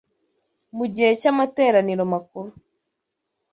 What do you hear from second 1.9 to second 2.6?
makuru,